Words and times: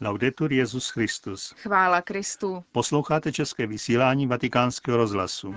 Laudetur 0.00 0.52
Jezus 0.52 0.90
Christus. 0.90 1.54
Chvála 1.56 2.02
Kristu. 2.02 2.64
Posloucháte 2.72 3.32
české 3.32 3.66
vysílání 3.66 4.26
Vatikánského 4.26 4.96
rozhlasu. 4.96 5.54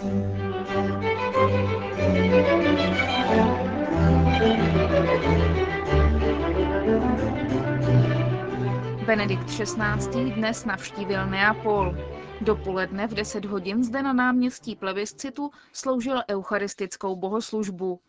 Benedikt 9.05 9.45
XVI. 9.45 10.31
dnes 10.31 10.65
navštívil 10.65 11.27
Neapol. 11.27 11.95
Dopoledne 12.41 13.07
v 13.07 13.13
10 13.13 13.45
hodin 13.45 13.83
zde 13.83 14.03
na 14.03 14.13
náměstí 14.13 14.75
plebiscitu 14.75 15.51
sloužil 15.73 16.21
eucharistickou 16.29 17.15
bohoslužbu. 17.15 17.99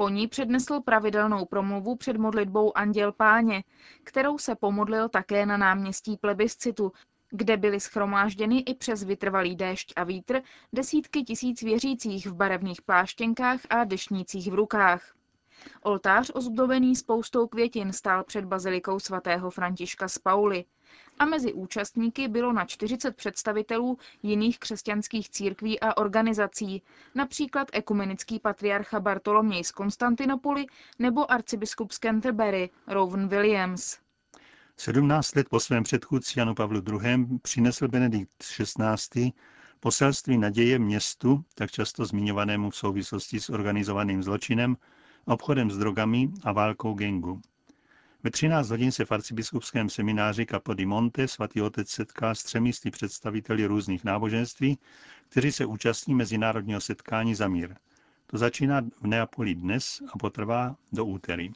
Po 0.00 0.08
ní 0.08 0.28
přednesl 0.28 0.80
pravidelnou 0.80 1.44
promluvu 1.44 1.96
před 1.96 2.16
modlitbou 2.16 2.78
Anděl 2.78 3.12
Páně, 3.12 3.64
kterou 4.04 4.38
se 4.38 4.54
pomodlil 4.54 5.08
také 5.08 5.46
na 5.46 5.56
náměstí 5.56 6.16
plebiscitu, 6.16 6.92
kde 7.30 7.56
byly 7.56 7.80
schromážděny 7.80 8.58
i 8.58 8.74
přes 8.74 9.04
vytrvalý 9.04 9.56
déšť 9.56 9.92
a 9.96 10.04
vítr 10.04 10.42
desítky 10.72 11.22
tisíc 11.22 11.62
věřících 11.62 12.26
v 12.26 12.34
barevných 12.34 12.82
pláštěnkách 12.82 13.60
a 13.70 13.84
dešnících 13.84 14.50
v 14.50 14.54
rukách. 14.54 15.17
Oltář 15.82 16.30
ozdobený 16.34 16.96
spoustou 16.96 17.46
květin 17.46 17.92
stál 17.92 18.24
před 18.24 18.44
bazilikou 18.44 18.98
svatého 18.98 19.50
Františka 19.50 20.08
z 20.08 20.18
Pauly 20.18 20.64
a 21.18 21.24
mezi 21.24 21.52
účastníky 21.52 22.28
bylo 22.28 22.52
na 22.52 22.64
40 22.64 23.16
představitelů 23.16 23.98
jiných 24.22 24.58
křesťanských 24.58 25.30
církví 25.30 25.80
a 25.80 25.96
organizací, 25.96 26.82
například 27.14 27.68
ekumenický 27.72 28.38
patriarcha 28.38 29.00
Bartoloměj 29.00 29.64
z 29.64 29.72
Konstantinopoli 29.72 30.66
nebo 30.98 31.32
arcibiskup 31.32 31.92
z 31.92 31.98
Canterbury, 31.98 32.70
Rowan 32.86 33.28
Williams. 33.28 33.98
17 34.76 35.34
let 35.34 35.48
po 35.48 35.60
svém 35.60 35.82
předchůdci 35.82 36.38
Janu 36.38 36.54
Pavlu 36.54 36.82
II. 36.92 37.26
přinesl 37.42 37.88
Benedikt 37.88 38.30
XVI. 38.38 39.32
poselství 39.80 40.38
naděje 40.38 40.78
městu, 40.78 41.44
tak 41.54 41.70
často 41.70 42.04
zmiňovanému 42.04 42.70
v 42.70 42.76
souvislosti 42.76 43.40
s 43.40 43.50
organizovaným 43.50 44.22
zločinem, 44.22 44.76
obchodem 45.28 45.70
s 45.70 45.78
drogami 45.78 46.28
a 46.44 46.52
válkou 46.52 46.94
gengu. 46.94 47.40
Ve 48.22 48.30
13 48.30 48.70
hodin 48.70 48.92
se 48.92 49.04
v 49.04 49.12
arcibiskupském 49.12 49.90
semináři 49.90 50.46
Monte 50.84 51.28
svatý 51.28 51.62
otec 51.62 51.88
setká 51.88 52.34
s 52.34 52.42
třemi 52.42 52.72
sty 52.72 52.90
představiteli 52.90 53.66
různých 53.66 54.04
náboženství, 54.04 54.78
kteří 55.28 55.52
se 55.52 55.66
účastní 55.66 56.14
mezinárodního 56.14 56.80
setkání 56.80 57.34
za 57.34 57.48
mír. 57.48 57.74
To 58.26 58.38
začíná 58.38 58.80
v 59.00 59.06
Neapoli 59.06 59.54
dnes 59.54 60.02
a 60.12 60.18
potrvá 60.18 60.76
do 60.92 61.04
úterý. 61.04 61.52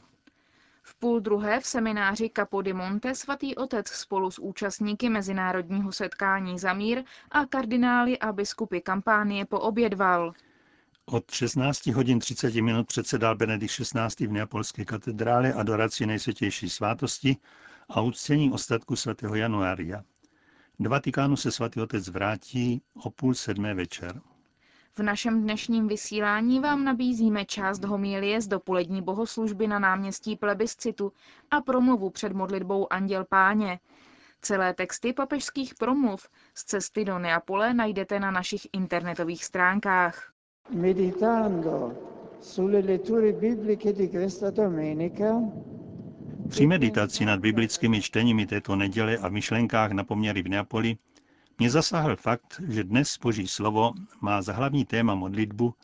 V 0.82 0.94
půl 0.94 1.20
druhé 1.20 1.60
v 1.60 1.66
semináři 1.66 2.30
Monte 2.72 3.14
svatý 3.14 3.56
otec 3.56 3.88
spolu 3.88 4.30
s 4.30 4.38
účastníky 4.38 5.08
mezinárodního 5.08 5.92
setkání 5.92 6.58
za 6.58 6.72
mír 6.72 7.04
a 7.30 7.46
kardinály 7.46 8.18
a 8.18 8.32
biskupy 8.32 8.80
kampánie 8.80 9.44
poobědval. 9.44 10.32
Od 11.06 11.30
16 11.30 11.86
hodin 11.86 12.18
30 12.18 12.54
minut 12.54 12.86
předsedal 12.86 13.36
Benedikt 13.36 13.72
XVI. 13.72 14.26
v 14.26 14.32
Neapolské 14.32 14.84
katedrále 14.84 15.52
adoraci 15.52 16.06
nejsvětější 16.06 16.70
svátosti 16.70 17.36
a 17.88 18.00
uctění 18.00 18.52
ostatku 18.52 18.96
svatého 18.96 19.34
Januária. 19.34 20.02
Do 20.78 20.90
Vatikánu 20.90 21.36
se 21.36 21.52
svatý 21.52 21.80
otec 21.80 22.08
vrátí 22.08 22.82
o 22.94 23.10
půl 23.10 23.34
sedmé 23.34 23.74
večer. 23.74 24.20
V 24.96 25.02
našem 25.02 25.42
dnešním 25.42 25.88
vysílání 25.88 26.60
vám 26.60 26.84
nabízíme 26.84 27.44
část 27.44 27.84
homilie 27.84 28.40
z 28.40 28.46
dopolední 28.46 29.02
bohoslužby 29.02 29.66
na 29.66 29.78
náměstí 29.78 30.36
plebiscitu 30.36 31.12
a 31.50 31.60
promluvu 31.60 32.10
před 32.10 32.32
modlitbou 32.32 32.92
Anděl 32.92 33.24
Páně. 33.24 33.80
Celé 34.40 34.74
texty 34.74 35.12
papežských 35.12 35.74
promluv 35.74 36.28
z 36.54 36.64
cesty 36.64 37.04
do 37.04 37.18
Neapole 37.18 37.74
najdete 37.74 38.20
na 38.20 38.30
našich 38.30 38.66
internetových 38.72 39.44
stránkách 39.44 40.31
při 46.48 46.66
meditaci 46.66 47.24
nad 47.24 47.40
biblickými 47.40 48.02
čteními 48.02 48.46
této 48.46 48.76
neděle 48.76 49.16
a 49.16 49.28
myšlenkách 49.28 49.92
na 49.92 50.04
poměry 50.04 50.42
v 50.42 50.48
Neapoli 50.48 50.96
mě 51.58 51.70
zasáhl 51.70 52.16
fakt, 52.16 52.60
že 52.68 52.84
dnes 52.84 53.18
Boží 53.18 53.48
slovo 53.48 53.92
má 54.20 54.42
za 54.42 54.52
hlavní 54.52 54.84
téma 54.84 55.14
modlitbu, 55.14 55.74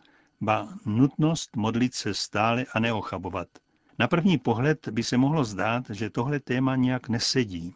ba 0.41 0.69
nutnost 0.87 1.57
modlit 1.57 1.95
se 1.95 2.15
stále 2.15 2.65
a 2.73 2.81
neochabovat. 2.81 3.49
Na 3.99 4.09
první 4.09 4.39
pohled 4.39 4.89
by 4.89 5.03
se 5.03 5.17
mohlo 5.17 5.45
zdát, 5.45 5.91
že 5.91 6.11
tohle 6.11 6.41
téma 6.41 6.77
nějak 6.77 7.09
nesedí, 7.09 7.75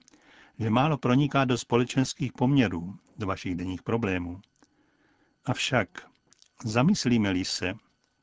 že 0.59 0.71
málo 0.71 0.99
proniká 0.99 1.45
do 1.45 1.59
společenských 1.59 2.33
poměrů, 2.33 2.95
do 3.19 3.27
vašich 3.27 3.55
denních 3.55 3.83
problémů. 3.83 4.41
Avšak 5.45 6.12
Zamyslíme-li 6.65 7.45
se, 7.45 7.75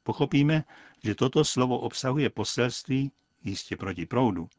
pochopíme, 0.04 0.64
že 1.04 1.16
toto 1.16 1.46
slovo 1.46 1.80
obsahuje 1.80 2.30
poselství, 2.30 3.12
jistě 3.44 3.78
proti 3.78 4.06
proudu, 4.06 4.50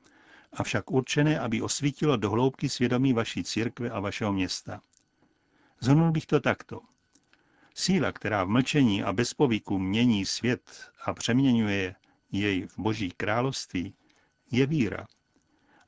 avšak 0.53 0.91
určené, 0.91 1.41
aby 1.41 1.63
osvítilo 1.63 2.17
do 2.17 2.31
hloubky 2.31 2.69
svědomí 2.69 3.13
vaší 3.13 3.45
církve 3.45 3.91
a 3.91 4.01
vašeho 4.01 4.33
města. 4.33 4.81
Zhrnul 5.81 6.13
bych 6.13 6.27
to 6.27 6.41
takto. 6.41 6.81
Síla, 7.75 8.13
která 8.13 8.45
v 8.45 8.49
mlčení 8.49 9.03
a 9.03 9.13
bez 9.13 9.35
povyku 9.35 9.79
mění 9.79 10.27
svět 10.27 10.91
a 11.05 11.15
přeměňuje 11.15 11.95
jej 12.33 12.67
v 12.67 12.79
boží 12.79 13.11
království, 13.11 13.95
je 14.51 14.67
víra. 14.67 15.07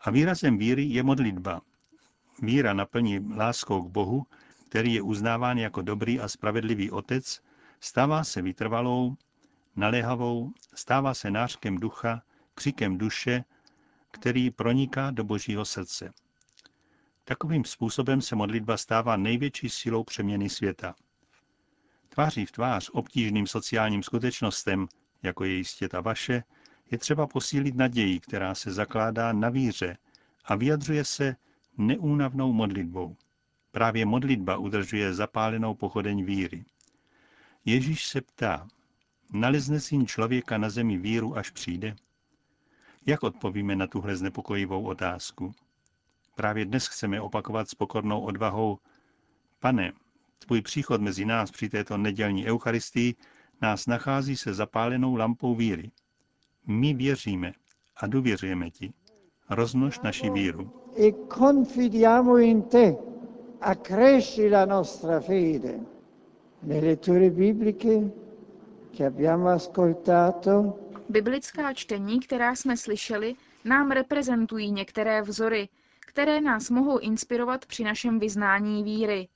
A 0.00 0.10
výrazem 0.10 0.59
víry 0.59 0.84
je 0.84 1.03
modlitba. 1.03 1.60
Víra 2.42 2.72
naplní 2.72 3.34
láskou 3.36 3.82
k 3.82 3.91
Bohu, 3.91 4.26
který 4.69 4.94
je 4.94 5.03
uznáván 5.03 5.59
jako 5.59 5.82
dobrý 5.82 6.20
a 6.20 6.28
spravedlivý 6.28 6.91
otec, 6.91 7.41
Stává 7.84 8.25
se 8.25 8.43
vytrvalou, 8.43 9.16
naléhavou, 9.76 10.53
stává 10.75 11.15
se 11.15 11.31
nářkem 11.31 11.76
ducha, 11.76 12.22
křikem 12.54 12.98
duše, 12.98 13.44
který 14.10 14.50
proniká 14.50 15.10
do 15.10 15.25
božího 15.25 15.65
srdce. 15.65 16.12
Takovým 17.25 17.65
způsobem 17.65 18.21
se 18.21 18.37
modlitba 18.37 18.76
stává 18.76 19.16
největší 19.16 19.69
silou 19.69 20.04
přeměny 20.04 20.48
světa. 20.48 20.94
Tváří 22.09 22.47
v 22.47 22.53
tvář 22.53 22.91
obtížným 22.92 23.47
sociálním 23.47 24.03
skutečnostem, 24.03 24.88
jako 25.22 25.44
je 25.44 25.53
jistě 25.53 25.88
ta 25.88 26.00
vaše, 26.00 26.44
je 26.91 26.98
třeba 26.98 27.26
posílit 27.26 27.75
naději, 27.75 28.21
která 28.21 28.54
se 28.54 28.72
zakládá 28.72 29.32
na 29.32 29.48
víře 29.48 29.97
a 30.44 30.54
vyjadřuje 30.54 31.04
se 31.04 31.37
neúnavnou 31.78 32.53
modlitbou. 32.53 33.16
Právě 33.71 34.06
modlitba 34.06 34.56
udržuje 34.56 35.15
zapálenou 35.15 35.75
pochodeň 35.75 36.25
víry. 36.25 36.65
Ježíš 37.64 38.06
se 38.06 38.20
ptá, 38.20 38.68
nalezne 39.32 39.80
syn 39.80 40.06
člověka 40.06 40.58
na 40.58 40.70
zemi 40.70 40.98
víru, 40.98 41.36
až 41.36 41.50
přijde? 41.50 41.96
Jak 43.06 43.22
odpovíme 43.22 43.76
na 43.76 43.86
tuhle 43.86 44.16
znepokojivou 44.16 44.84
otázku? 44.84 45.52
Právě 46.34 46.64
dnes 46.64 46.86
chceme 46.86 47.20
opakovat 47.20 47.68
s 47.68 47.74
pokornou 47.74 48.20
odvahou, 48.20 48.78
pane, 49.60 49.92
tvůj 50.38 50.62
příchod 50.62 51.00
mezi 51.00 51.24
nás 51.24 51.50
při 51.50 51.68
této 51.68 51.96
nedělní 51.98 52.46
eucharistii 52.46 53.14
nás 53.60 53.86
nachází 53.86 54.36
se 54.36 54.54
zapálenou 54.54 55.14
lampou 55.14 55.54
víry. 55.54 55.90
My 56.66 56.94
věříme 56.94 57.52
a 57.96 58.06
důvěřujeme 58.06 58.70
ti. 58.70 58.92
Roznož 59.50 60.00
naši 60.00 60.30
víru. 60.30 60.72
E 60.96 61.12
confidiamo 61.38 62.36
in 62.36 62.62
te, 62.62 62.96
accresci 63.60 64.50
la 64.50 64.64
nostra 64.64 65.20
fede. 65.20 65.91
Biblická 71.08 71.72
čtení, 71.74 72.20
která 72.20 72.54
jsme 72.54 72.76
slyšeli, 72.76 73.34
nám 73.64 73.90
reprezentují 73.90 74.72
některé 74.72 75.22
vzory, 75.22 75.68
které 76.00 76.40
nás 76.40 76.70
mohou 76.70 76.98
inspirovat 76.98 77.66
při 77.66 77.84
našem 77.84 78.18
vyznání 78.18 78.82
víry. 78.82 79.28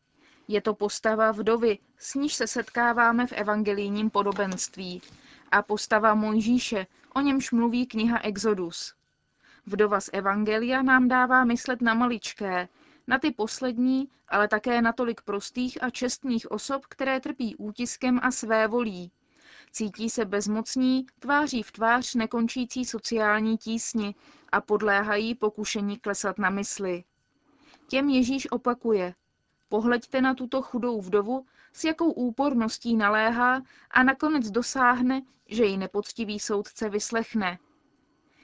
Je 0.48 0.60
to 0.60 0.74
postava 0.74 1.32
vdovy, 1.32 1.78
s 1.98 2.14
níž 2.14 2.34
se 2.34 2.46
setkáváme 2.46 3.26
v 3.26 3.32
evangelijním 3.32 4.10
podobenství, 4.10 5.02
a 5.52 5.62
postava 5.62 6.14
Mojžíše, 6.14 6.86
o 7.14 7.20
němž 7.20 7.50
mluví 7.50 7.86
kniha 7.86 8.18
Exodus. 8.18 8.94
Vdova 9.66 10.00
z 10.00 10.10
Evangelia 10.12 10.82
nám 10.82 11.08
dává 11.08 11.44
myslet 11.44 11.80
na 11.80 11.94
maličké, 11.94 12.68
na 13.06 13.18
ty 13.18 13.30
poslední, 13.30 14.08
ale 14.28 14.48
také 14.48 14.82
na 14.82 14.92
tolik 14.92 15.20
prostých 15.20 15.82
a 15.82 15.90
čestných 15.90 16.50
osob, 16.50 16.86
které 16.86 17.20
trpí 17.20 17.56
útiskem 17.56 18.20
a 18.22 18.30
své 18.30 18.68
volí. 18.68 19.12
Cítí 19.70 20.10
se 20.10 20.24
bezmocní, 20.24 21.06
tváří 21.18 21.62
v 21.62 21.72
tvář 21.72 22.14
nekončící 22.14 22.84
sociální 22.84 23.58
tísni 23.58 24.14
a 24.52 24.60
podléhají 24.60 25.34
pokušení 25.34 25.98
klesat 25.98 26.38
na 26.38 26.50
mysli. 26.50 27.04
Těm 27.88 28.08
Ježíš 28.08 28.50
opakuje. 28.50 29.14
Pohleďte 29.68 30.20
na 30.20 30.34
tuto 30.34 30.62
chudou 30.62 31.00
vdovu, 31.00 31.46
s 31.72 31.84
jakou 31.84 32.10
úporností 32.12 32.96
naléhá 32.96 33.62
a 33.90 34.02
nakonec 34.02 34.50
dosáhne, 34.50 35.22
že 35.48 35.64
ji 35.64 35.76
nepoctivý 35.76 36.40
soudce 36.40 36.88
vyslechne. 36.88 37.58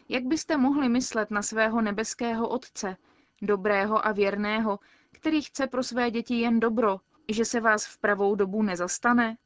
Jak 0.09 0.25
byste 0.25 0.57
mohli 0.57 0.89
myslet 0.89 1.31
na 1.31 1.43
svého 1.43 1.83
nebeského 1.83 2.49
Otce, 2.49 2.97
dobrého 3.43 4.07
a 4.07 4.13
věrného, 4.13 4.79
který 5.11 5.43
chce 5.43 5.67
pro 5.67 5.83
své 5.83 6.11
děti 6.11 6.35
jen 6.41 6.61
dobro, 6.61 7.01
že 7.29 7.45
se 7.45 7.61
vás 7.61 7.87
v 7.87 7.99
pravou 7.99 8.35
dobu 8.35 8.63
nezastane? 8.63 9.37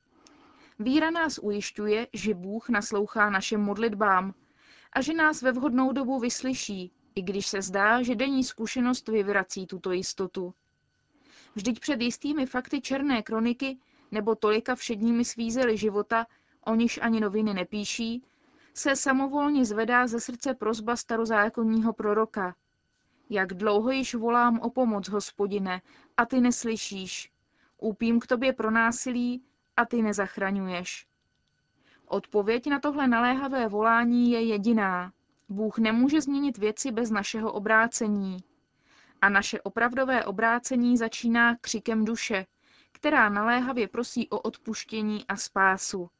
Víra 0.78 1.10
nás 1.10 1.38
ujišťuje, 1.38 2.06
že 2.12 2.34
Bůh 2.34 2.68
naslouchá 2.68 3.30
našim 3.30 3.60
modlitbám 3.60 4.34
a 4.92 5.00
že 5.00 5.14
nás 5.14 5.42
ve 5.42 5.52
vhodnou 5.52 5.92
dobu 5.92 6.18
vyslyší, 6.18 6.92
i 7.14 7.22
když 7.22 7.46
se 7.46 7.62
zdá, 7.62 8.02
že 8.02 8.14
denní 8.14 8.44
zkušenost 8.44 9.08
vyvrací 9.08 9.66
tuto 9.66 9.92
jistotu. 9.92 10.54
Vždyť 11.54 11.80
před 11.80 12.00
jistými 12.00 12.46
fakty 12.46 12.80
černé 12.80 13.22
kroniky 13.22 13.78
nebo 14.10 14.34
tolika 14.34 14.74
všedními 14.74 15.24
svízely 15.24 15.76
života, 15.76 16.26
o 16.66 16.74
niž 16.74 16.98
ani 17.02 17.20
noviny 17.20 17.54
nepíší, 17.54 18.24
se 18.74 18.96
samovolně 18.96 19.64
zvedá 19.64 20.06
ze 20.06 20.20
srdce 20.20 20.54
prozba 20.54 20.96
starozákonního 20.96 21.92
proroka. 21.92 22.54
Jak 23.30 23.54
dlouho 23.54 23.90
již 23.90 24.14
volám 24.14 24.58
o 24.60 24.70
pomoc, 24.70 25.08
hospodine, 25.08 25.82
a 26.16 26.26
ty 26.26 26.40
neslyšíš. 26.40 27.32
Úpím 27.78 28.20
k 28.20 28.26
tobě 28.26 28.52
pro 28.52 28.70
násilí 28.70 29.42
a 29.76 29.84
ty 29.84 30.02
nezachraňuješ. 30.02 31.06
Odpověď 32.06 32.66
na 32.66 32.80
tohle 32.80 33.06
naléhavé 33.08 33.68
volání 33.68 34.30
je 34.30 34.42
jediná. 34.42 35.12
Bůh 35.48 35.78
nemůže 35.78 36.20
změnit 36.20 36.58
věci 36.58 36.92
bez 36.92 37.10
našeho 37.10 37.52
obrácení. 37.52 38.36
A 39.22 39.28
naše 39.28 39.60
opravdové 39.60 40.24
obrácení 40.24 40.96
začíná 40.96 41.56
křikem 41.56 42.04
duše, 42.04 42.46
která 42.92 43.28
naléhavě 43.28 43.88
prosí 43.88 44.28
o 44.30 44.38
odpuštění 44.40 45.26
a 45.26 45.36
spásu. 45.36 46.10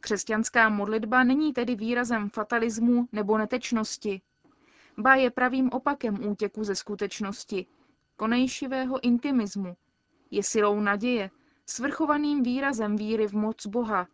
Křesťanská 0.00 0.68
modlitba 0.68 1.24
není 1.24 1.52
tedy 1.52 1.74
výrazem 1.74 2.30
fatalismu 2.30 3.08
nebo 3.12 3.38
netečnosti. 3.38 4.20
Ba 4.98 5.14
je 5.14 5.30
pravým 5.30 5.68
opakem 5.72 6.26
útěku 6.26 6.64
ze 6.64 6.74
skutečnosti, 6.74 7.66
konejšivého 8.16 9.04
intimismu. 9.04 9.76
Je 10.30 10.42
silou 10.42 10.80
naděje, 10.80 11.30
svrchovaným 11.66 12.42
výrazem 12.42 12.96
víry 12.96 13.26
v 13.26 13.32
moc 13.32 13.66
Boha, 13.66 14.08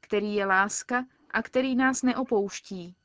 který 0.00 0.34
je 0.34 0.46
láska 0.46 1.04
a 1.30 1.42
který 1.42 1.76
nás 1.76 2.02
neopouští. 2.02 2.96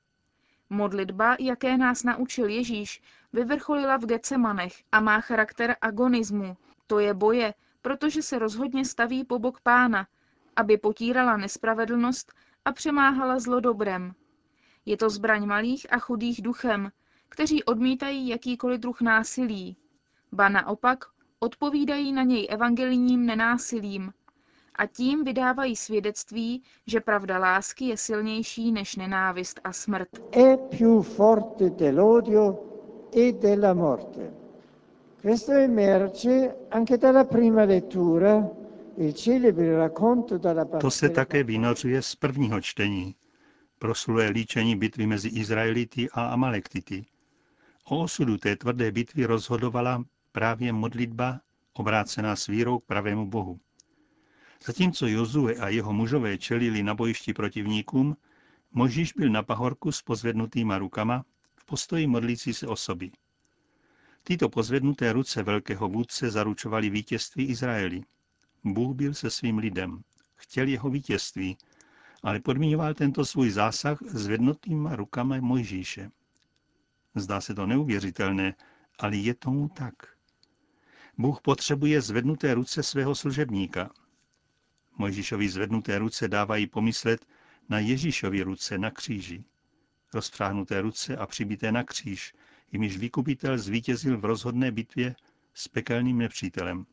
Modlitba, 0.70 1.36
jaké 1.40 1.78
nás 1.78 2.04
naučil 2.04 2.50
Ježíš, 2.50 3.02
vyvrcholila 3.34 3.98
v 3.98 4.06
Gecemanech 4.06 4.74
a 4.92 5.00
má 5.00 5.22
charakter 5.22 5.76
agonismu, 5.82 6.58
to 6.88 7.00
je 7.00 7.14
boje, 7.14 7.54
protože 7.82 8.22
se 8.22 8.40
rozhodně 8.40 8.86
staví 8.86 9.24
po 9.24 9.40
bok 9.40 9.62
pána, 9.62 10.08
aby 10.56 10.78
potírala 10.78 11.38
nespravedlnost 11.38 12.34
a 12.66 12.72
přemáhala 12.72 13.40
zlo 13.40 13.60
dobrem. 13.60 14.14
Je 14.86 14.98
to 14.98 15.10
zbraň 15.10 15.46
malých 15.46 15.94
a 15.94 16.00
chudých 16.00 16.42
duchem, 16.42 16.92
kteří 17.32 17.64
odmítají 17.64 18.28
jakýkoliv 18.28 18.80
druh 18.80 19.02
násilí. 19.02 19.78
Ba 20.32 20.50
naopak 20.50 21.06
odpovídají 21.40 22.12
na 22.12 22.24
něj 22.24 22.48
evangelijním 22.50 23.26
nenásilím 23.26 24.14
a 24.76 24.86
tím 24.86 25.24
vydávají 25.24 25.76
svědectví, 25.76 26.64
že 26.88 27.00
pravda 27.00 27.38
lásky 27.38 27.86
je 27.86 27.98
silnější 27.98 28.72
než 28.72 28.96
nenávist 28.96 29.60
a 29.64 29.74
smrt. 29.74 30.10
È 30.32 30.58
più 30.58 31.02
forte 31.02 31.70
dell'odio 31.70 32.60
e 33.16 33.32
della 33.32 33.74
morte. 33.74 34.34
Questo 35.22 35.52
emerge 35.52 36.56
anche 36.72 36.98
dalla 36.98 37.24
prima 37.24 37.64
lettura, 37.64 38.50
il 38.98 39.14
celebre 39.14 39.78
racconto 39.78 40.38
dalla 40.38 40.66
To 40.66 40.92
se 40.92 41.10
také 41.10 41.44
vynořuje 41.44 42.02
z 42.02 42.16
prvního 42.16 42.62
čtení, 42.62 43.16
proslulé 43.80 44.30
líčení 44.30 44.76
bitvy 44.76 45.08
mezi 45.08 45.28
Izraelity 45.28 46.10
a 46.14 46.26
Amalektity. 46.26 47.06
O 47.92 48.04
osudu 48.04 48.38
té 48.38 48.56
tvrdé 48.56 48.92
bitvy 48.92 49.26
rozhodovala 49.26 50.04
právě 50.32 50.74
modlitba 50.74 51.42
obrácená 51.74 52.36
s 52.36 52.48
vírou 52.48 52.80
k 52.80 52.86
pravému 52.86 53.30
Bohu. 53.30 53.60
Zatímco 54.66 55.08
Jozue 55.08 55.56
a 55.56 55.68
jeho 55.68 55.94
mužové 55.94 56.38
čelili 56.38 56.84
na 56.84 56.96
bojišti 56.96 57.34
protivníkům, 57.34 58.18
Možíš 58.72 59.14
byl 59.14 59.30
na 59.30 59.44
pahorku 59.44 59.92
s 59.92 60.02
pozvednutýma 60.02 60.78
rukama 60.78 61.26
v 61.56 61.66
postoji 61.66 62.08
modlící 62.08 62.54
se 62.54 62.68
osoby. 62.68 63.12
Tyto 64.24 64.50
pozvednuté 64.50 65.14
ruce 65.14 65.44
velkého 65.44 65.90
vůdce 65.90 66.32
zaručovaly 66.32 66.90
vítězství 66.90 67.46
Izraeli. 67.46 68.02
Bůh 68.64 68.96
byl 68.96 69.14
se 69.14 69.30
svým 69.30 69.58
lidem, 69.58 70.02
chtěl 70.36 70.68
jeho 70.68 70.90
vítězství, 70.90 71.58
ale 72.24 72.40
podmíňoval 72.40 72.94
tento 72.94 73.26
svůj 73.26 73.50
zásah 73.50 73.98
zvednutýma 74.02 74.96
rukama 74.96 75.42
Mojžíše. 75.42 76.12
Zdá 77.16 77.42
se 77.42 77.56
to 77.56 77.66
neuvěřitelné, 77.66 78.56
ale 79.00 79.16
je 79.18 79.34
tomu 79.34 79.70
tak. 79.70 79.94
Bůh 81.18 81.42
potřebuje 81.42 82.02
zvednuté 82.02 82.54
ruce 82.54 82.84
svého 82.84 83.16
služebníka. 83.16 83.90
Mojžíšovi 84.98 85.50
zvednuté 85.50 85.98
ruce 85.98 86.28
dávají 86.28 86.68
pomyslet 86.68 87.26
na 87.70 87.80
Ježíšovi 87.80 88.42
ruce 88.44 88.78
na 88.78 88.92
kříži. 88.92 89.44
Rozpřáhnuté 90.14 90.82
ruce 90.82 91.18
a 91.18 91.26
přibité 91.26 91.72
na 91.72 91.84
kříž, 91.84 92.34
jimiž 92.72 92.98
vykupitel 92.98 93.58
zvítězil 93.58 94.18
v 94.18 94.26
rozhodné 94.26 94.72
bitvě 94.72 95.16
s 95.54 95.68
pekelným 95.68 96.18
nepřítelem. 96.18 96.86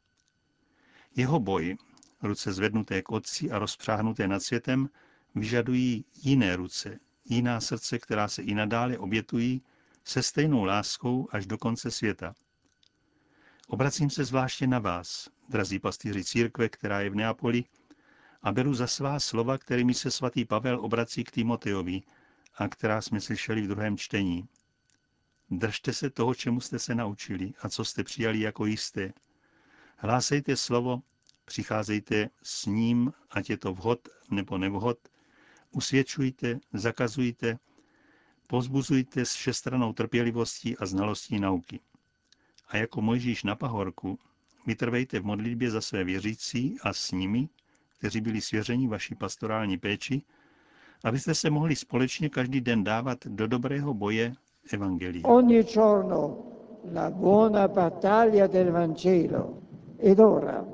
Jeho 1.17 1.41
boj, 1.41 1.77
ruce 2.23 2.53
zvednuté 2.53 3.03
k 3.03 3.11
otci 3.11 3.51
a 3.51 3.59
rozpřáhnuté 3.59 4.29
nad 4.29 4.43
světem, 4.43 4.89
vyžadují 5.35 6.05
jiné 6.23 6.57
ruce, 6.57 6.99
jiná 7.25 7.61
srdce, 7.61 7.99
která 7.99 8.29
se 8.29 8.43
i 8.43 8.55
nadále 8.55 8.99
obětují 8.99 9.63
se 10.09 10.23
stejnou 10.23 10.65
láskou 10.65 11.29
až 11.33 11.47
do 11.47 11.59
konce 11.59 11.91
světa. 11.91 12.35
Obracím 13.67 14.11
se 14.11 14.25
zvláště 14.25 14.67
na 14.67 14.79
vás, 14.79 15.29
drazí 15.49 15.79
pastýři 15.79 16.25
církve, 16.25 16.69
která 16.69 17.01
je 17.01 17.11
v 17.11 17.15
Neapoli, 17.15 17.65
a 18.43 18.53
beru 18.53 18.75
za 18.75 18.87
svá 18.87 19.21
slova, 19.21 19.59
kterými 19.59 19.95
se 19.95 20.11
svatý 20.11 20.45
Pavel 20.45 20.81
obrací 20.81 21.25
k 21.25 21.31
Timoteovi 21.31 22.03
a 22.55 22.69
která 22.69 23.01
jsme 23.01 23.21
slyšeli 23.21 23.63
v 23.63 23.69
druhém 23.69 23.97
čtení. 23.97 24.49
Držte 25.51 25.93
se 25.93 26.11
toho, 26.11 26.35
čemu 26.35 26.61
jste 26.61 26.79
se 26.79 26.95
naučili 26.95 27.53
a 27.63 27.69
co 27.69 27.85
jste 27.85 28.05
přijali 28.05 28.41
jako 28.41 28.67
jisté. 28.67 29.13
Hlásejte 29.97 30.57
slovo, 30.57 31.03
přicházejte 31.45 32.31
s 32.43 32.67
ním, 32.67 33.13
ať 33.31 33.51
je 33.51 33.57
to 33.57 33.75
vhod 33.75 34.09
nebo 34.31 34.59
nevhod, 34.59 34.99
usvědčujte, 35.71 36.59
zakazujte, 36.73 37.59
pozbuzujte 38.49 39.25
s 39.25 39.33
všestranou 39.33 39.93
trpělivostí 39.93 40.77
a 40.77 40.87
znalostí 40.87 41.41
nauky. 41.41 41.81
A 42.69 42.77
jako 42.77 43.01
Mojžíš 43.01 43.45
na 43.45 43.57
pahorku, 43.57 44.19
vytrvejte 44.67 45.21
v 45.21 45.25
modlitbě 45.25 45.71
za 45.71 45.81
své 45.81 46.05
věřící 46.05 46.77
a 46.83 46.93
s 46.93 47.13
nimi, 47.13 47.49
kteří 47.99 48.21
byli 48.21 48.41
svěřeni 48.41 48.89
vaší 48.89 49.15
pastorální 49.15 49.79
péči, 49.79 50.23
abyste 51.05 51.35
se 51.35 51.51
mohli 51.51 51.77
společně 51.77 52.29
každý 52.29 52.61
den 52.61 52.85
dávat 52.85 53.27
do 53.27 53.47
dobrého 53.47 53.95
boje 53.95 54.35
Evangelii. 54.73 55.23
Ogni 55.23 55.63
giorno 55.63 56.39
la 56.95 57.11
buona 57.11 57.69
battaglia 57.69 58.47
del 58.47 58.73
Vangelo. 58.73 59.59
Ed 59.99 60.21
ora, 60.21 60.65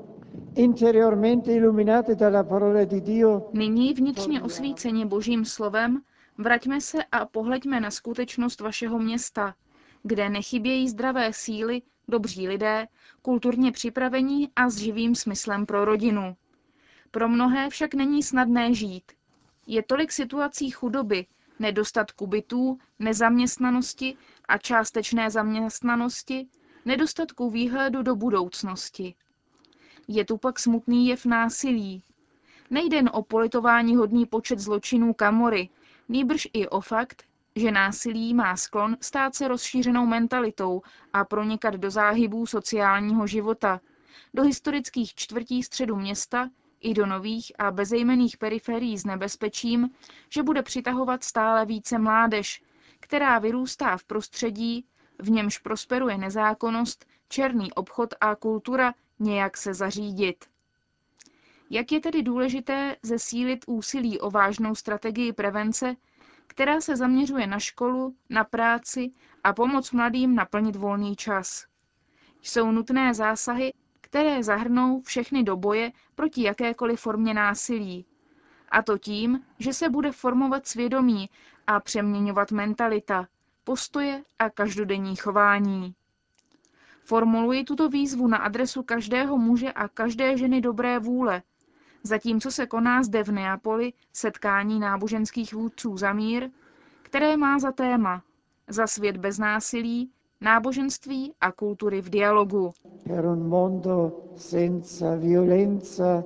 interiormente 0.55 1.53
illuminati 1.53 2.15
dalla 2.15 2.43
parola 2.43 2.85
di 2.85 3.01
Dio, 3.01 3.49
Nyní 3.53 3.93
vnitřně 3.93 4.41
osvíceni 4.41 5.05
Božím 5.05 5.45
slovem, 5.45 6.01
vraťme 6.37 6.81
se 6.81 7.03
a 7.03 7.25
pohleďme 7.25 7.79
na 7.79 7.91
skutečnost 7.91 8.61
vašeho 8.61 8.99
města, 8.99 9.55
kde 10.03 10.29
nechybějí 10.29 10.89
zdravé 10.89 11.33
síly, 11.33 11.81
dobří 12.07 12.47
lidé, 12.47 12.87
kulturně 13.21 13.71
připravení 13.71 14.51
a 14.55 14.69
s 14.69 14.77
živým 14.77 15.15
smyslem 15.15 15.65
pro 15.65 15.85
rodinu. 15.85 16.35
Pro 17.11 17.29
mnohé 17.29 17.69
však 17.69 17.93
není 17.93 18.23
snadné 18.23 18.73
žít. 18.73 19.11
Je 19.67 19.83
tolik 19.83 20.11
situací 20.11 20.69
chudoby, 20.69 21.25
nedostatku 21.59 22.27
bytů, 22.27 22.77
nezaměstnanosti 22.99 24.17
a 24.47 24.57
částečné 24.57 25.31
zaměstnanosti, 25.31 26.47
nedostatku 26.85 27.49
výhledu 27.49 28.03
do 28.03 28.15
budoucnosti. 28.15 29.15
Je 30.07 30.25
tu 30.25 30.37
pak 30.37 30.59
smutný 30.59 31.07
jev 31.07 31.25
násilí. 31.25 32.03
Nejde 32.69 32.97
jen 32.97 33.09
o 33.13 33.23
politování 33.23 33.95
hodný 33.95 34.25
počet 34.25 34.59
zločinů 34.59 35.13
kamory, 35.13 35.69
nýbrž 36.09 36.47
i 36.53 36.67
o 36.67 36.81
fakt, 36.81 37.23
že 37.55 37.71
násilí 37.71 38.33
má 38.33 38.57
sklon 38.57 38.97
stát 39.01 39.35
se 39.35 39.47
rozšířenou 39.47 40.05
mentalitou 40.05 40.81
a 41.13 41.25
pronikat 41.25 41.73
do 41.73 41.89
záhybů 41.89 42.45
sociálního 42.45 43.27
života, 43.27 43.81
do 44.33 44.43
historických 44.43 45.15
čtvrtí 45.15 45.63
středu 45.63 45.95
města 45.95 46.49
i 46.79 46.93
do 46.93 47.05
nových 47.05 47.51
a 47.59 47.71
bezejmených 47.71 48.37
periferií 48.37 48.97
s 48.97 49.05
nebezpečím, 49.05 49.89
že 50.29 50.43
bude 50.43 50.63
přitahovat 50.63 51.23
stále 51.23 51.65
více 51.65 51.99
mládež, 51.99 52.63
která 52.99 53.39
vyrůstá 53.39 53.97
v 53.97 54.03
prostředí, 54.03 54.85
v 55.19 55.29
němž 55.29 55.57
prosperuje 55.57 56.17
nezákonnost, 56.17 57.05
černý 57.29 57.73
obchod 57.73 58.13
a 58.21 58.35
kultura 58.35 58.93
nějak 59.19 59.57
se 59.57 59.73
zařídit. 59.73 60.45
Jak 61.69 61.91
je 61.91 61.99
tedy 61.99 62.23
důležité 62.23 62.95
zesílit 63.03 63.65
úsilí 63.67 64.19
o 64.19 64.31
vážnou 64.31 64.75
strategii 64.75 65.33
prevence, 65.33 65.95
která 66.47 66.81
se 66.81 66.95
zaměřuje 66.95 67.47
na 67.47 67.59
školu, 67.59 68.15
na 68.29 68.43
práci 68.43 69.11
a 69.43 69.53
pomoc 69.53 69.91
mladým 69.91 70.35
naplnit 70.35 70.75
volný 70.75 71.15
čas. 71.15 71.65
Jsou 72.41 72.71
nutné 72.71 73.13
zásahy, 73.13 73.73
které 74.01 74.43
zahrnou 74.43 75.01
všechny 75.01 75.43
do 75.43 75.55
boje 75.57 75.91
proti 76.15 76.43
jakékoliv 76.43 76.99
formě 76.99 77.33
násilí. 77.33 78.05
A 78.69 78.81
to 78.81 78.97
tím, 78.97 79.41
že 79.59 79.73
se 79.73 79.89
bude 79.89 80.11
formovat 80.11 80.67
svědomí 80.67 81.29
a 81.67 81.79
přeměňovat 81.79 82.51
mentalita, 82.51 83.27
postoje 83.63 84.23
a 84.39 84.49
každodenní 84.49 85.15
chování. 85.15 85.95
Formuluji 87.03 87.63
tuto 87.63 87.89
výzvu 87.89 88.27
na 88.27 88.37
adresu 88.37 88.83
každého 88.83 89.37
muže 89.37 89.71
a 89.71 89.87
každé 89.87 90.37
ženy 90.37 90.61
dobré 90.61 90.99
vůle, 90.99 91.41
zatímco 92.05 92.51
se 92.51 92.67
koná 92.67 93.03
zde 93.03 93.23
v 93.23 93.31
Neapoli 93.31 93.93
setkání 94.13 94.79
náboženských 94.79 95.53
vůdců 95.53 95.97
za 95.97 96.13
mír, 96.13 96.49
které 97.01 97.37
má 97.37 97.59
za 97.59 97.71
téma 97.71 98.21
za 98.67 98.87
svět 98.87 99.17
bez 99.17 99.37
násilí, 99.37 100.09
náboženství 100.41 101.33
a 101.41 101.51
kultury 101.51 102.01
v 102.01 102.09
dialogu. 102.09 102.73
Per 103.03 103.25
un 103.25 103.47
mondo 103.47 104.11
senza 104.35 105.15
violenza, 105.15 106.23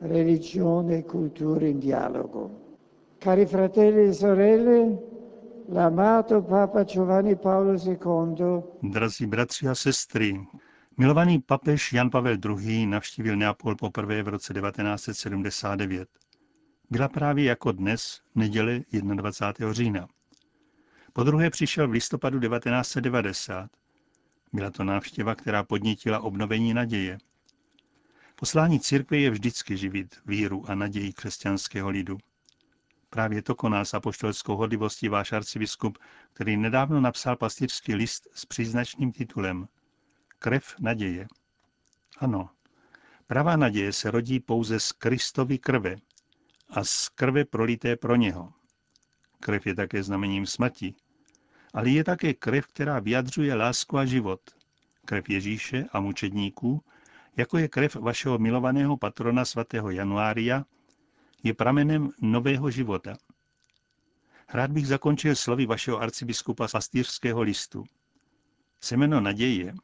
religione 0.00 0.94
e 0.98 1.02
cultura 1.02 1.66
in 1.66 1.78
dialogo. 1.80 2.50
Cari 3.18 3.46
fratelli 3.46 4.08
e 4.08 4.12
sorelle, 4.12 4.98
l'amato 5.68 6.42
Papa 6.42 6.84
Giovanni 6.84 7.36
Paolo 7.36 7.72
II 7.72 8.62
Drazí 8.82 9.26
bratři 9.26 9.68
a 9.68 9.74
sestry, 9.74 10.46
milovaný 10.96 11.38
papež 11.38 11.92
Jan 11.92 12.10
Pavel 12.10 12.36
II. 12.44 12.86
navštívil 12.86 13.36
Neapol 13.36 13.76
poprvé 13.76 14.22
v 14.22 14.28
roce 14.28 14.54
1979. 14.54 16.08
Byla 16.90 17.08
právě 17.08 17.44
jako 17.44 17.72
dnes, 17.72 18.20
neděle 18.34 18.80
21. 18.92 19.72
října. 19.72 20.08
Po 21.12 21.24
druhé 21.24 21.50
přišel 21.50 21.88
v 21.88 21.90
listopadu 21.90 22.40
1990. 22.40 23.70
Byla 24.52 24.70
to 24.70 24.84
návštěva, 24.84 25.34
která 25.34 25.62
podnítila 25.62 26.20
obnovení 26.20 26.74
naděje. 26.74 27.18
Poslání 28.36 28.80
církve 28.80 29.16
je 29.16 29.30
vždycky 29.30 29.76
živit 29.76 30.16
víru 30.26 30.70
a 30.70 30.74
naději 30.74 31.12
křesťanského 31.12 31.90
lidu. 31.90 32.18
Právě 33.10 33.42
to 33.42 33.54
koná 33.54 33.84
s 33.84 33.94
apoštolskou 33.94 34.56
hodlivostí 34.56 35.08
váš 35.08 35.32
arcibiskup, 35.32 35.98
který 36.32 36.56
nedávno 36.56 37.00
napsal 37.00 37.36
pastýřský 37.36 37.94
list 37.94 38.28
s 38.34 38.46
příznačným 38.46 39.12
titulem 39.12 39.68
Krev 40.42 40.74
naděje. 40.80 41.26
Ano, 42.18 42.50
pravá 43.26 43.56
naděje 43.56 43.92
se 43.92 44.10
rodí 44.10 44.40
pouze 44.40 44.80
z 44.80 44.92
Kristovy 44.92 45.58
krve 45.58 45.96
a 46.70 46.84
z 46.84 47.08
krve 47.08 47.44
prolité 47.44 47.96
pro 47.96 48.16
něho. 48.16 48.52
Krev 49.40 49.66
je 49.66 49.74
také 49.74 50.02
znamením 50.02 50.46
smrti, 50.46 50.94
ale 51.74 51.90
je 51.90 52.04
také 52.04 52.34
krev, 52.34 52.66
která 52.66 53.00
vyjadřuje 53.00 53.54
lásku 53.54 53.98
a 53.98 54.04
život. 54.04 54.40
Krev 55.04 55.28
Ježíše 55.28 55.84
a 55.92 56.00
mučedníků, 56.00 56.84
jako 57.36 57.58
je 57.58 57.68
krev 57.68 57.96
vašeho 57.96 58.38
milovaného 58.38 58.96
patrona 58.96 59.44
svatého 59.44 59.90
Januária, 59.90 60.64
je 61.42 61.54
pramenem 61.54 62.10
nového 62.20 62.70
života. 62.70 63.14
Rád 64.48 64.70
bych 64.70 64.86
zakončil 64.86 65.36
slovy 65.36 65.66
vašeho 65.66 65.98
arcibiskupa 65.98 66.68
z 66.68 66.74
listu. 67.22 67.84
Semeno 68.80 69.20
naděje 69.20 69.74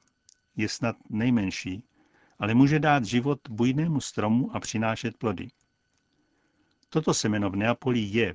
je 0.58 0.68
snad 0.68 0.96
nejmenší, 1.10 1.84
ale 2.38 2.54
může 2.54 2.78
dát 2.78 3.04
život 3.04 3.40
bujnému 3.50 4.00
stromu 4.00 4.56
a 4.56 4.60
přinášet 4.60 5.16
plody. 5.16 5.48
Toto 6.88 7.14
semeno 7.14 7.50
v 7.50 7.56
Neapoli 7.56 8.00
je 8.00 8.34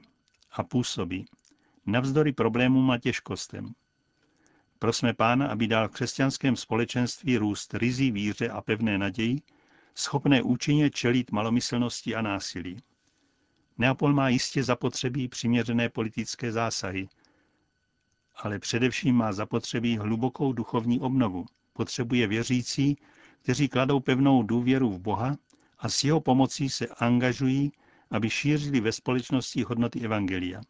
a 0.51 0.63
působí, 0.63 1.25
navzdory 1.86 2.34
problémům 2.34 2.92
a 2.92 2.98
těžkostem. 2.98 3.74
Prosme 4.80 5.13
Pána, 5.13 5.48
aby 5.48 5.68
dal 5.68 5.89
křesťanském 5.89 6.56
společenství 6.56 7.38
růst 7.38 7.74
rizí 7.74 8.12
víře 8.12 8.50
a 8.50 8.62
pevné 8.62 8.98
naději, 8.98 9.42
schopné 9.96 10.42
účinně 10.42 10.89
čelit 10.89 11.32
malomyslnosti 11.32 12.15
a 12.15 12.22
násilí. 12.22 12.77
Neapol 13.77 14.13
má 14.13 14.30
jistě 14.30 14.63
zapotřebí 14.63 15.27
přiměřené 15.27 15.89
politické 15.89 16.51
zásahy, 16.51 17.08
ale 18.36 18.60
především 18.60 19.15
má 19.15 19.34
zapotřebí 19.34 19.98
hlubokou 19.98 20.53
duchovní 20.53 21.00
obnovu. 21.00 21.46
Potřebuje 21.74 22.27
věřící, 22.27 22.98
kteří 23.42 23.68
kladou 23.70 24.00
pevnou 24.00 24.44
důvěru 24.44 24.89
v 24.89 25.00
Boha 25.00 25.38
a 25.80 25.89
s 25.89 26.03
jeho 26.03 26.22
pomocí 26.22 26.70
se 26.70 26.88
angažují, 26.88 27.72
aby 28.12 28.30
šířili 28.30 28.80
ve 28.80 28.92
společnosti 28.92 29.63
hodnoty 29.63 30.01
Evangelia. 30.01 30.62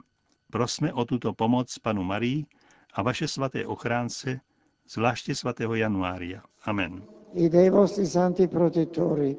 Prosme 0.51 0.93
o 0.93 1.05
tuto 1.05 1.33
pomoc 1.33 1.77
panu 1.77 2.03
Marii 2.03 2.45
a 2.93 3.01
vaše 3.01 3.27
svaté 3.27 3.65
ochránce, 3.65 4.39
zvláště 4.89 5.35
svatého 5.35 5.75
Januária. 5.75 6.43
Amen. 6.65 7.03
e 7.33 7.49
dei 7.49 7.69
vostri 7.69 8.05
santi 8.05 8.47
protettori, 8.47 9.35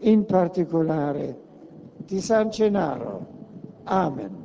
in 0.00 0.26
particolare 0.26 1.36
di 1.96 2.20
San 2.20 2.50
Gennaro. 2.50 3.26
Amen. 3.84 4.43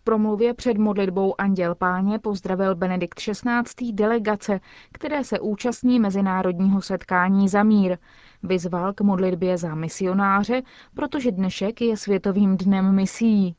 V 0.00 0.04
promluvě 0.04 0.54
před 0.54 0.78
modlitbou 0.78 1.40
Anděl 1.40 1.74
Páně 1.74 2.18
pozdravil 2.18 2.74
Benedikt 2.74 3.20
XVI. 3.20 3.92
delegace, 3.92 4.60
které 4.92 5.24
se 5.24 5.40
účastní 5.40 6.00
mezinárodního 6.00 6.82
setkání 6.82 7.48
za 7.48 7.62
mír. 7.62 7.98
Vyzval 8.42 8.92
k 8.92 9.00
modlitbě 9.00 9.58
za 9.58 9.74
misionáře, 9.74 10.62
protože 10.94 11.32
dnešek 11.32 11.80
je 11.80 11.96
Světovým 11.96 12.56
dnem 12.56 12.94
misií. 12.94 13.54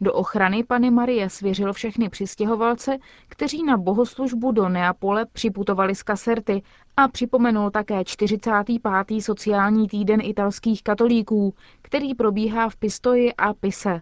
Do 0.00 0.12
ochrany 0.12 0.64
Pany 0.64 0.90
Marie 0.90 1.30
svěřil 1.30 1.72
všechny 1.72 2.08
přistěhovalce, 2.08 2.98
kteří 3.28 3.62
na 3.62 3.76
bohoslužbu 3.76 4.52
do 4.52 4.68
Neapole 4.68 5.26
připutovali 5.32 5.94
z 5.94 6.02
Kaserty 6.02 6.62
a 6.96 7.08
připomenul 7.08 7.70
také 7.70 8.04
45. 8.04 8.82
sociální 9.20 9.88
týden 9.88 10.20
italských 10.22 10.82
katolíků, 10.82 11.54
který 11.82 12.14
probíhá 12.14 12.68
v 12.68 12.76
Pistoji 12.76 13.34
a 13.34 13.54
Pise. 13.54 14.00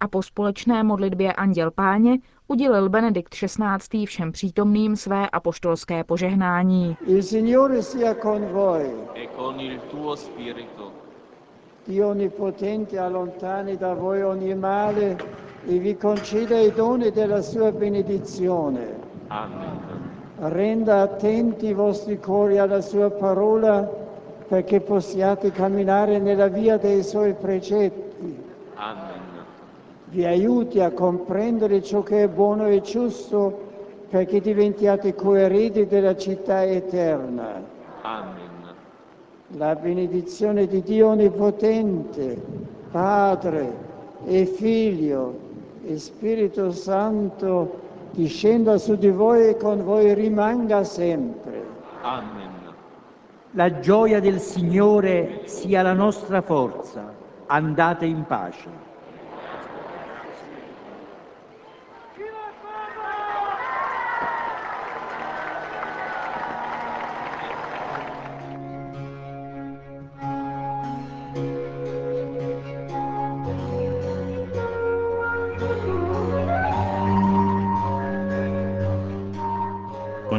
A 0.00 0.08
po 0.08 0.22
společné 0.22 0.82
modlitbě 0.82 1.32
Anděl 1.32 1.70
Páně 1.70 2.18
udělil 2.48 2.88
Benedikt 2.88 3.34
XVI. 3.34 4.06
všem 4.06 4.32
přítomným 4.32 4.96
své 4.96 5.30
apoštolské 5.30 6.04
požehnání. 6.04 6.96
Il 7.06 7.22
Signore 7.22 7.82
sia 7.82 8.14
con 8.14 8.44
voi. 8.46 8.90
e 9.14 9.26
con 9.26 9.60
il 9.60 9.80
tuo 9.90 10.16
spirito. 10.16 10.92
Dio 11.86 12.08
Onnipotente 12.08 12.98
allontani 12.98 13.76
da 13.76 13.94
voi 13.94 14.24
ogni 14.24 14.54
male 14.54 15.16
e 15.68 15.78
vi 15.78 15.94
conceda 15.94 16.58
i 16.60 16.70
doni 16.70 17.10
della 17.10 17.42
sua 17.42 17.70
benedizione. 17.70 18.86
Amen. 19.28 19.80
Renda 20.38 21.02
attenti 21.02 21.66
i 21.66 21.74
vostri 21.74 22.18
cuori 22.18 22.58
alla 22.58 22.80
sua 22.80 23.10
parola 23.10 23.88
perché 24.48 24.80
possiate 24.80 25.50
camminare 25.52 26.18
nella 26.18 26.48
via 26.48 26.76
dei 26.76 27.02
suoi 27.02 27.34
precetti. 27.34 28.36
Amen. 28.74 29.15
Vi 30.16 30.24
aiuti 30.24 30.80
a 30.80 30.92
comprendere 30.92 31.82
ciò 31.82 32.02
che 32.02 32.22
è 32.22 32.26
buono 32.26 32.68
e 32.68 32.80
giusto 32.80 33.64
perché 34.08 34.40
diventiate 34.40 35.14
coeredi 35.14 35.86
della 35.86 36.16
città 36.16 36.64
eterna. 36.64 37.62
Amen. 38.00 38.50
La 39.58 39.74
benedizione 39.74 40.66
di 40.68 40.80
Dio 40.80 41.08
Onnipotente, 41.08 42.42
Padre 42.90 43.70
e 44.24 44.46
Figlio 44.46 45.38
e 45.84 45.98
Spirito 45.98 46.70
Santo 46.70 47.80
discenda 48.12 48.78
su 48.78 48.96
di 48.96 49.10
voi 49.10 49.48
e 49.48 49.56
con 49.58 49.84
voi 49.84 50.14
rimanga 50.14 50.82
sempre. 50.82 51.62
Amen. 52.00 52.50
La 53.50 53.80
gioia 53.80 54.20
del 54.20 54.40
Signore 54.40 55.42
sia 55.44 55.82
la 55.82 55.92
nostra 55.92 56.40
forza. 56.40 57.12
Andate 57.48 58.06
in 58.06 58.24
pace. 58.26 58.95